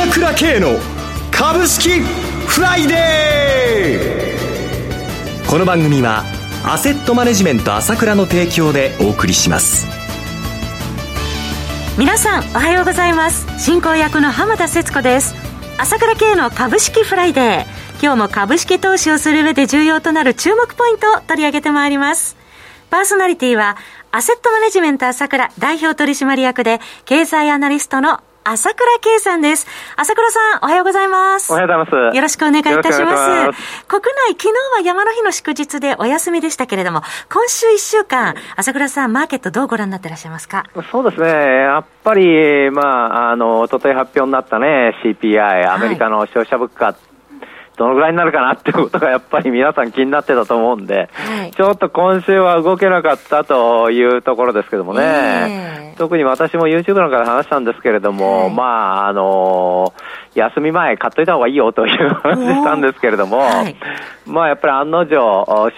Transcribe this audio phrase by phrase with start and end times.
[0.00, 0.78] 朝倉慶の
[1.30, 6.24] 株式フライデーこの番組は
[6.64, 9.86] アセットマネジメント朝倉の提供でお送りします。
[11.98, 13.46] 皆さんおはようございます。
[13.62, 15.34] 進行役の浜田節子です。
[15.76, 22.38] 朝倉慶の株式フライデー今日も株式投資をする上で重要となる注目ポイントを取り上げてまいります。
[22.88, 23.76] パーソナリティは
[24.12, 29.66] アセットマネジメント朝倉代表取締役で経済アナリストの朝倉慶さんです。
[29.96, 31.52] 朝倉さん、おはようございます。
[31.52, 32.16] おはようございます。
[32.16, 33.84] よろしくお願いいたします。
[33.86, 40.64] 国内、昨日は山の日の祝日でお休みでしたけれども、今週1週間、朝倉さん、マーケットどうご覧になってらっしゃいますか？
[40.90, 41.28] そうですね。
[41.28, 42.80] やっぱり、ま
[43.28, 46.94] あ、あの、おととい発表になったね、CPI、アメリカの消費者物価、はい
[47.80, 63.74] どのぐらいになるかなっていうことがやっぱり皆さん気になってたと思うんで、はい、ちょっと今週は動けなかったというところですけどもね、えー、特に私も YouTube なんかで話したんですけれども、はい、まあ、あのー、休み前買っといた方がいいよという話したんですけれども、はい、
[64.26, 65.16] まあやっぱり案の定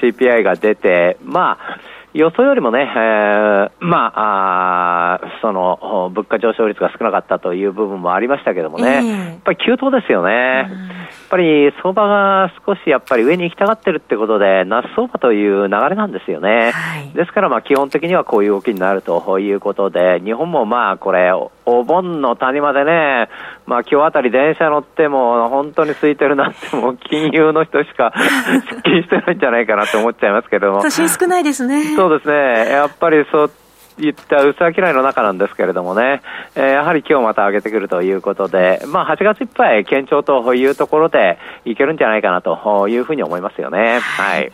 [0.00, 1.78] CPI が出て、まあ、
[2.14, 11.01] 予想よりもね、えー、まああ、その、物価上昇率が少なかったという部分もありましたけどもね、えー、やっぱり急騰ですよね。
[11.32, 16.72] やっぱり相場が少しやっぱり上に行きたがってるってことで、夏相場という流れなんですよね。
[16.72, 23.30] はい、ですからまあ基本的にはこういう動きになるということで、日本もまあこれ、お盆の谷までね、
[23.64, 28.12] まあ今日あたり電車乗っても本当に空いてるなってもう 金融の人しか
[28.68, 30.82] 出勤してないんじゃないかなと思っちゃいますけども。
[30.82, 31.96] 都心少ないですね。
[31.96, 32.72] そうですね。
[32.72, 33.50] やっぱりそう
[33.98, 36.22] いった薄商いの中なんですけれどもね、
[36.54, 43.98] えー、やはり今日また上げてくるということで、まあ、8月いっぱい堅調というところでいけるんじゃないかなというふうに思いますよね。
[44.00, 44.52] はい。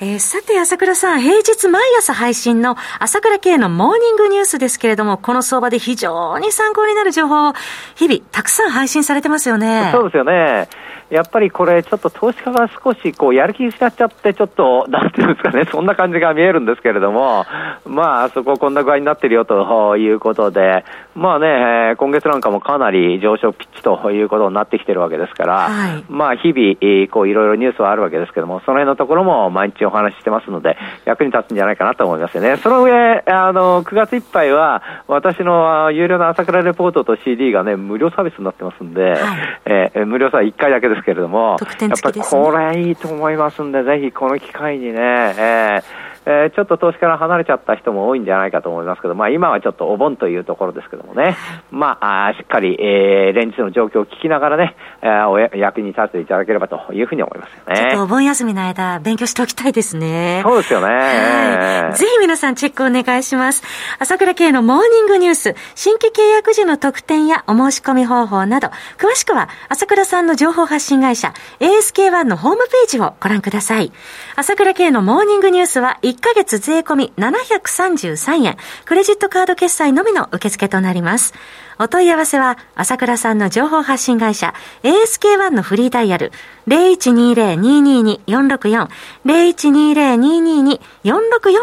[0.00, 7.52] えー、さて、朝倉さん、平日毎朝配信の朝倉系のモーニングニュースですけれども、この相場で非常に参考になる情報を
[7.94, 9.90] 日々たくさん配信されてますよね。
[9.92, 10.68] そうですよね。
[11.14, 17.46] やっぱりこれ、ちょっと投資家が少しこうやる気失っちゃって、ちょっと、なんていうんですかね、 そんな感じが見えるんですけれども、
[17.86, 20.84] まあ、そここんな具合になってるよということで、
[21.14, 25.68] まあね、今月なんかもかなり上昇ピッチということになってきてるわけですから、は
[25.98, 32.56] い、まあ、日々、こういろいろニュースはあるわけですけども、その辺のところも毎日お話ししてますので、役に立つんじゃないかなと思いますよね。
[32.56, 39.20] その上、あの、9月いっぱいは、私の有料の朝倉レポートと CD がね、無料サービスになってますんで、はい、
[39.66, 45.00] えー、無料さ1回だけですけれども、ね、やっぱりこれいいと思いますんで、ぜひこの機会にね、
[45.38, 51.36] えーえー、ちょっと投資から離れちゃった人も多いんじゃないかと思いますけど、まあ、今はちょっとお盆というところですけどもね、
[51.70, 57.74] まあ、あしっかり、えー、連日の状況を聞きながらね、えー、お役に立てていただければというふうに思いますよね。
[57.74, 60.40] ちょっとお盆休みの間、勉強しておきたいですね。
[60.44, 60.86] そうですよね。
[60.86, 61.96] はい。
[61.96, 63.62] ぜひ皆さんチェックお願いします。
[63.98, 68.68] 朝倉慶のモーニングニュース、新規契約時の特典やお申し込み方法など、
[68.98, 73.92] 詳しくは朝倉さんの情報発信会社、ASK1 のホームページをご覧ください。
[74.36, 81.34] 朝倉慶のモーニングニュースは1ヶ月税込み733円、クレジットカード決済のみの受付となります。
[81.80, 84.54] お問い合わせは、朝倉さんの情報発信会社、
[84.84, 86.30] ASK1 のフリーダイヤル、
[86.68, 88.88] 0120-222-464、
[89.26, 90.78] 0120-222-464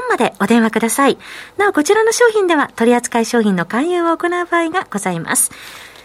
[0.09, 1.18] までお電話ください。
[1.57, 5.50] なお、こちらの商品では取扱い商品の勧誘を行う場合がございます。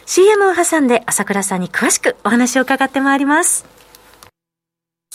[0.05, 3.67] CM を挟んで朝倉さんに詳しくお話を伺ってまいります。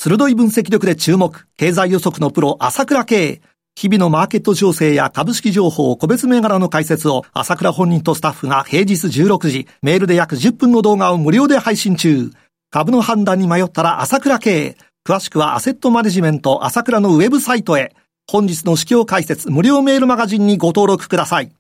[0.04, 3.40] 鋭い分析力で注目、経済予測のプロ、朝倉慶。
[3.76, 12.32] 日々のマーケット情勢や株式情報、個別銘柄の解説を朝倉本人とスタッフが平日16時、メールで約10分の動画を無料で配信中。
[12.72, 14.76] 株の判断に迷ったら朝倉系。
[15.08, 17.94] 詳しくはアセットマネジメント朝倉のウェブサイトへ。
[18.28, 21.52] 本日の市況解説無料メールマガジンにご登録ください。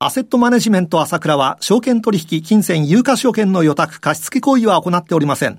[0.00, 5.58] アセットマネジメント朝倉は、証券取引、金銭、有価証券の予託、貸付行為は行っておりません。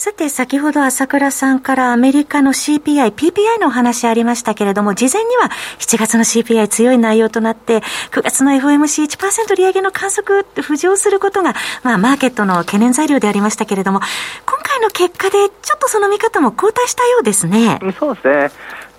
[0.00, 14.00] さて、先ほど朝倉さんからアメリカの CPI、PPI のお話ありましたけれども、事前には7月の CPI 強い内容となって、9月の FOMC1% 利上げの観測浮上することが、まあ、マーケットの懸念材料でありましたけれども、
[14.46, 17.78] 今回の結果で、ちょっとその見方も後退したようですね。
[17.98, 18.50] そうですね。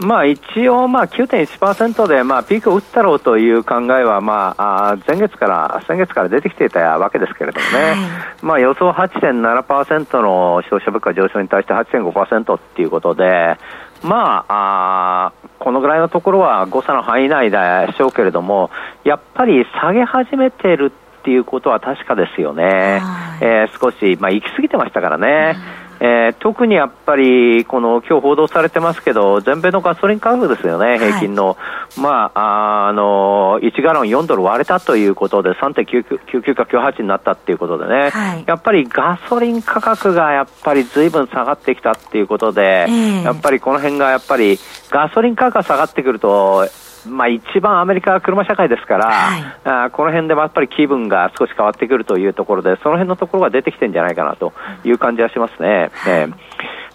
[0.01, 7.97] まあ、一応、まあ、9.1%で、まあ、ピークを打ったろうという考えは、まあ、前月から、先月から出てきていたわけですけれどもね、はい、
[8.41, 13.57] まあ、予想8.7%の消費者物価上昇に対して8.5%っていうことで、
[14.03, 18.71] まああ、このぐらいのところは誤差の範囲内でしょうけれども、
[19.03, 22.63] やっぱり下げ始めてるっていうことは確かですよね、
[22.99, 25.55] はい、えー、少し、まあ、行き過ぎてましたからね。
[25.75, 31.57] うんえー、特にやっぱり、この今日報道されてますけど、全米のガソリン価格ですよね、平均の、は
[31.95, 44.57] い、まあ、あの1ガロン4ドル割れたということで、3.99か98になったっていうことでね、はい、やっぱりガソリン価格がやっぱりずいぶん下がってきたっていうことで、えー、やっぱりこの辺がやっぱり、
[44.89, 46.67] ガソリン価格が下がってくると、
[47.07, 54.53] まあ、一番アメリカは車社会ですから、はい、あこの辺でもやっぱり気分が少し変わってくるというところで、その辺のところが出てきてるんじゃないかなと
[54.83, 55.91] いう感じはしますね。
[56.07, 56.33] えー。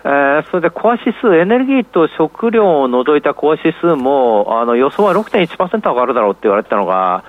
[0.04, 7.24] えー、それでコア指数、エネルギーと食料を除いたコア指数も、あの予想は6.1%上がるだろうって言われてたのが、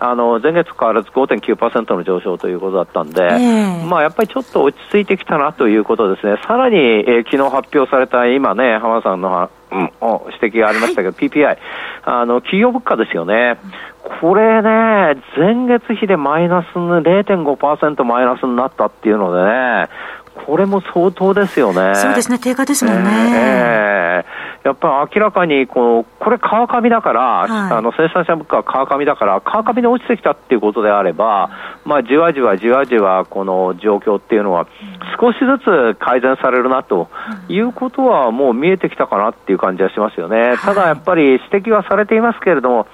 [0.00, 9.90] あの前月変わらず5.9%の上昇ということだったんで、えー、まあ、やっぱりちょっと落ち着いてきたなということですね、さらに、えー、昨日発表された今ね、浜田さんの、うん、
[10.40, 11.58] 指摘がありましたけど、はい、PPI、
[12.04, 13.58] あの企業物価ですよね。
[14.20, 19.88] これね、前月比でマイナス0.5%マイナスになったっていうのでね、
[20.46, 21.94] これも相当ですよね。
[21.94, 23.10] そうですね、低下ですもんね。
[23.34, 23.99] えー、
[24.64, 31.50] やっぱり明らかにこう、これ川上だから、はい、あの生産者物価は川上だから、川上で落ちてきたっていうことであれば、
[31.84, 34.66] まあ、じわじわじわじわこの状況っていうのは、
[35.18, 35.58] 少しず
[35.94, 37.08] つ改善されるなと
[37.48, 40.56] いうことはもう見えてきたかなっていう感じはしますよね。
[40.62, 42.86] ただやっぱり指摘はされていますけれども、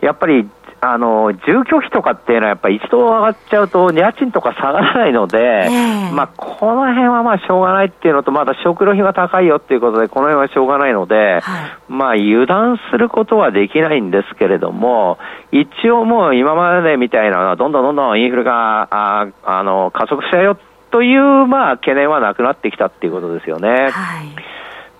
[0.00, 0.48] やっぱり
[0.84, 11.42] あの住居費とかっていうのは、やっぱり一度上がっちゃうと、家賃とか下がらないので、えー、まあ、この辺はまあしょうがないっていうのと、まだ食料費は高いよっていうことで、この辺はしょうがないので、はい、
[11.88, 15.18] まあ、油断することはできないんですけれども、
[15.52, 20.58] 一応もう今までみたいな、どんどんどんどんインフレがああの加速しちゃうよ
[20.90, 23.68] という、まあ、懸念はなくなってきたっていうことですよね。
[23.92, 24.52] はい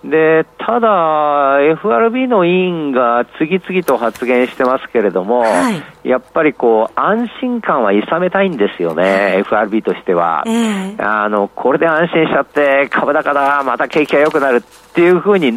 [0.05, 15.53] で、ただ、FRB の委員が次々と発言してますけれども、はい、やっぱりこう、安心感は諌めたいんですよね、FRB としては、えー、あの、これで安心しちゃって、株高だ、また景気が良くなるっていうふうに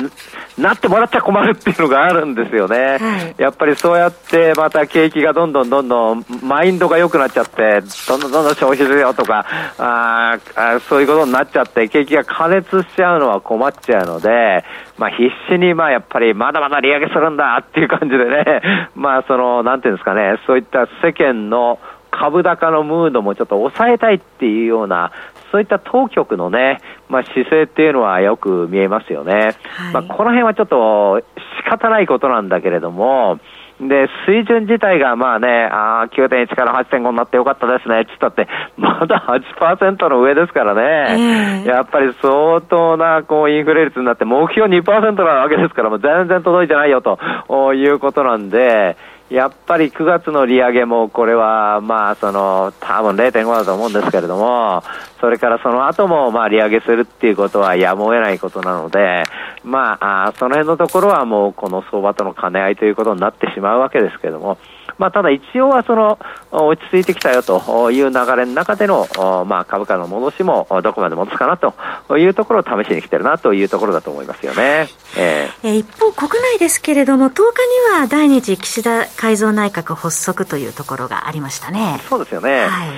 [0.57, 2.77] なってもらっちゃ困るっていうのがあるんですよね。
[2.77, 9.45] はい、やっぱりそうやってまた景気がどんどんどんどんマインドが良くなっちゃって、どんどんどんどん消費するよとか、
[9.77, 14.63] ああそういうことになっちゃって、景気が加熱しちゃうのは困っちゃうので、
[14.97, 18.61] まあ必死にまあやっぱりまだまだ利上げするんだっていう感じでね、
[18.95, 21.79] まあその、なんていうんですかね、そういった世間の
[22.11, 25.11] 株高のムードもちょっと抑えたいっていうような、
[25.51, 29.33] そういった当局のね、まあ、姿勢っていうのはよく見えますよね。
[29.33, 31.21] はい、まあ、この辺はちょっと
[31.63, 33.39] 仕方ないことなんだけれども、
[33.79, 39.25] で、水準自体がまあね、あ9.1から8.5になってよかったですね、つったって、まだ
[39.59, 48.95] 8%の上ですからね、えー、やっぱり相当なこうインフレ率になって、目標2%なわけですから、もう全然届いてないよということなんで、
[49.29, 54.83] やっぱり9月の利上げも、これは、まあ、その、多分0.5だと思うんですけれども、
[55.19, 59.23] それからその後も、まあ、利上げするっていうことはやむを得ないことなので、
[59.63, 64.59] まあ、その辺のところはもう、この相場との兼ね合いということになってしまうわけですけれども、
[64.97, 66.19] まあ、ただ一応はその
[66.51, 69.07] 落ち着いてきたよという流れの中での、
[69.47, 74.87] まあ、株価の戻しもどこまで戻すかなというところを試しに来てるなというところだと思いますよね。
[75.17, 81.99] えー、一方、国内ですけれども、10日には第二次岸田改造内閣発足というところがありましたね。
[82.09, 82.65] そうですよね。
[82.65, 82.89] はい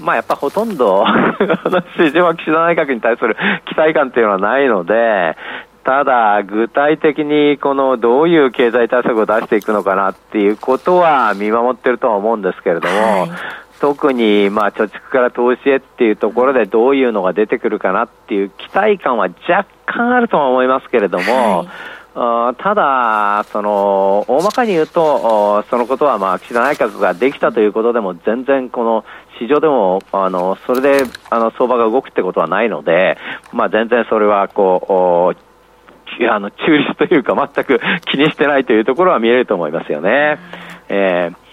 [0.00, 1.04] まあやっぱほとんど
[1.96, 3.36] 市場は岸田内閣に対する
[3.66, 5.36] 期待感っていうのはないので、
[5.84, 13.30] ただ、具体的にこのどういう経済対策を出していくのかなっていうことは見守ってるとは思うんですけれども、はい、
[13.80, 21.66] 特にまあ貯蓄から投資へっていうところでどういうのが出てくるかなっていう期待感は若干あるとは思いますけれども、
[22.14, 29.04] はい、ただ、その大まかに言うと、そのことはまあ岸田内閣ができたということでも全然この
[29.38, 33.18] 市場でもあのそれであの相場が動くってことはないので、
[33.52, 35.53] まあ、全然それはこう
[36.30, 40.38] あの中立というか全く気にしてないというところは見えると思いますよね。
[40.88, 41.44] えー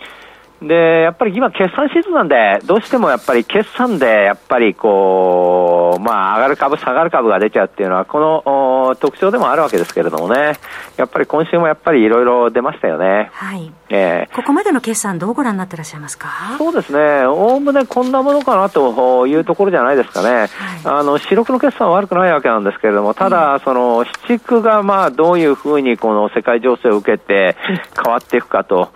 [0.62, 10.54] で、やっぱり今決算シーズンなんで、どうしてもやっぱり決算で、やっぱりこう、まあ上がる株、下がる株が出ちゃうっていうのは、この特徴でもあるわけですけれどもね、
[10.98, 13.30] やっぱり今週もやっぱりいろいろ出ましたよね。
[13.34, 13.72] はい。
[13.90, 16.30] えー、ここまでの決算、どうご覧になってらっしゃいますか？
[16.58, 20.30] そうですね、おおむねこんなものかなというところじゃないですかね。
[20.30, 20.50] はい、
[20.86, 27.58] あの、四六の決算は悪くないわけなんですけれども、ただ、その、七区がまあどういうふうにこの世界情勢を受けて
[28.04, 28.92] 変わっていくかと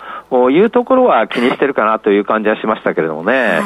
[0.50, 3.34] いうところは気にしてるかなという感じはしましたけれどもね。
[3.34, 3.64] はい、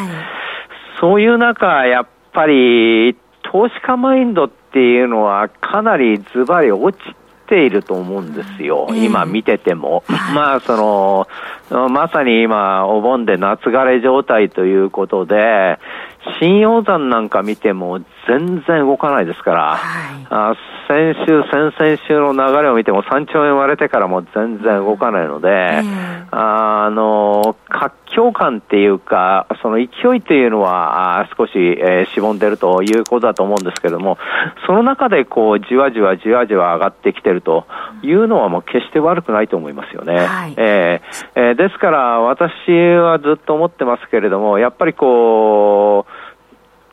[0.99, 7.15] そういう中、やっぱり、投資家マインドっていうのはかなりズバリ落ち
[7.47, 10.03] ていると思うんですよ、今見てても。
[10.33, 11.27] まあ、そ
[11.71, 15.79] の、まさに今、お盆で夏枯れ状態ということで、
[16.39, 20.55] 新陽山なんか見ても全然動かないですから、はい、あ
[20.89, 25.81] 先週、先々週の流れを見ても3兆円割れてからも全然動かないので、
[26.31, 29.83] あの、活況感っていうか、その勢
[30.15, 34.17] いっていうのは少し、えー、しぼんでるということだと思うんですけども、
[34.65, 37.67] その中でこう、じわじわじわじわ上がってきてると
[38.01, 40.25] いうのはもう決して悪くないと思いますよね。
[40.25, 46.18] はい、えー、えー、ですから私はずっと思ってますけれども、やっぱりこう、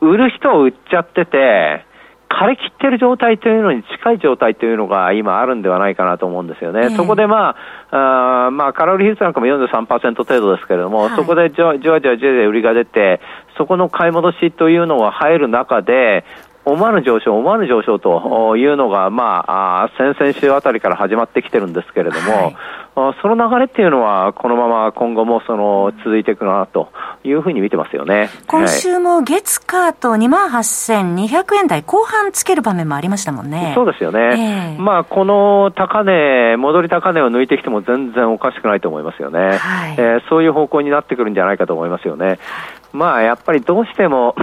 [0.01, 1.85] 売る人を売っちゃってて、
[2.29, 6.81] 枯れ切ってる状態というのに近い状態というのが今あるんではないかなと思うんですよね。
[6.83, 7.55] えー、そこでま
[7.89, 13.21] あ、あまあ、カロリー比率なんかも43%程度ですけれども、はい、そこでじわじわじわじわ売りが出て、
[13.57, 16.25] そこの買い戻しというのが入る中で、
[16.67, 26.91] 思わぬ上昇、思わぬ上昇というのが、まあ、先々週あたりから始まってきてるんですけれども、はい、その流れっていうのは、このまま今後もその続いていくなと
[27.23, 28.29] いうふうに見てますよね。
[28.47, 33.71] 今週も月カート2万8200円台後半つける場面もありましたもんね。
[33.73, 34.75] そうですよね。
[34.75, 39.57] えー、まあ、この高値、戻り高値を抜いてきても全然おかしくないと思いますよね。
[39.57, 42.39] はい、えー、そういう方向になってくるんじゃないかと思いますよね。
[42.91, 44.35] まあ、やっぱりどうしても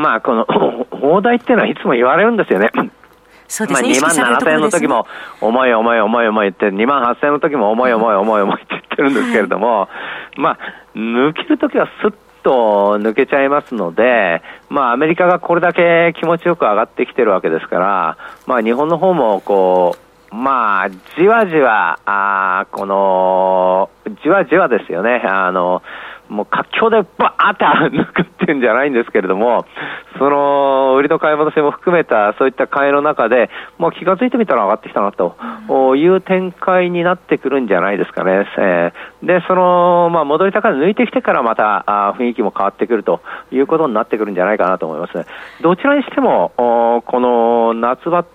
[0.00, 0.46] まあ、この、
[0.90, 2.70] 放題っていうのはいつも言われるんですよね。
[3.48, 4.00] そうですね。
[4.00, 5.06] まあ、2万7000円の時も、
[5.40, 9.88] 重い重い重い重いって、2万8000円の時も重い重い重い重いって言ってるんですけれども、
[10.36, 10.58] まあ、
[10.96, 18.16] 抜ける時はスッと抜けちゃいますので、まあ、アメリカがこれだけ気持ちよく上がってきてるわけですから、
[18.46, 19.96] まあ、日本の方も、こ
[20.32, 23.90] う、まあ、じわじわ、あこの、
[24.22, 25.22] じわじわですよね。
[25.24, 25.82] あの、
[26.30, 27.64] もう活況でバーって
[27.96, 29.66] 抜く っていうんじゃないんですけれども、
[30.18, 35.36] その売りの買い戻しも含めたそういった買いの中で、もう気が付いてみたら上がってきたなと
[35.96, 38.46] いう展開になってくるんじゃないですかね。
[38.58, 43.20] えー、で、その、まあ、戻り高値抜いてきてからまたあ雰囲気も変わってくると
[43.50, 45.24] いうことになってくるんじゃないかなと思いますね。
[45.60, 48.26] どちらにしても、この夏場っ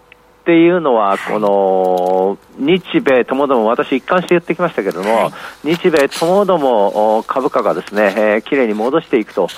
[0.46, 5.32] ていうのは、この日米ともども、私、一貫して言ってきましたけれども、は
[5.64, 9.50] い、日米ともども株価がですね、えー、きれいに戻していくと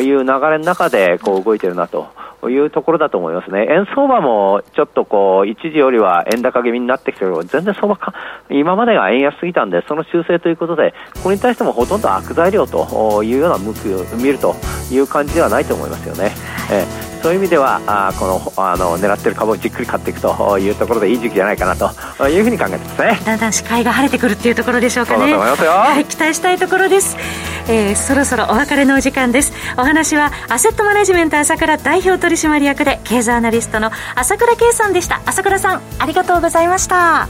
[0.00, 2.08] いう流れの中でこう動いてるなと。
[2.48, 3.66] いうところだと思いますね。
[3.68, 8.14] 円相場もちょっとこう、一時よりは円高気味になってきてる全然相場か、
[8.48, 14.54] 今までが円安すぎたんで、その修正ということで、これに対してもほとんど悪材料というような向きを見ると
[14.90, 16.30] いう感じではないと思いますよね。
[16.72, 21.90] えーそういう意味ではあこのあの狙ってる株をじっくり買っていくというところでいい時期じゃないかなと
[22.32, 25.34] いうふうに考えてますねだんだん視界が晴れてくるっていうところでしょうかね。
[25.34, 27.16] はい、期待したいところです、
[27.68, 29.52] えー、そろそろお別れのお時間です。
[29.76, 35.20] お話はアセットマネジメント朝倉代表取締役で経済アナリストの朝倉圭さんでした。
[35.26, 37.28] 朝倉さんありがとうございました。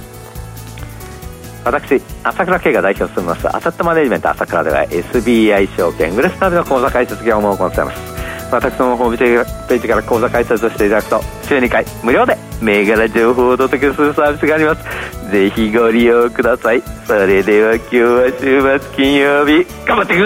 [1.64, 8.19] 私、朝倉慶が代表を務めますアセットマネジメント朝倉では SBI 証券グレスターの口座開設業務を行っています
[8.50, 20.24] 私のホームページから口座開設していただくと週2回無料で銘柄情報をお届けするサービスがありますぜひご利用くださいそれでは今日は週末金曜日頑張っていく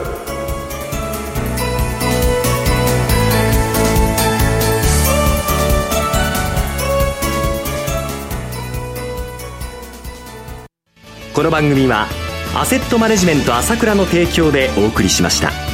[0.00, 0.04] ぞ
[11.34, 12.06] この番組は
[12.56, 15.73] アセットマネジメント朝倉の提供でお送りしました。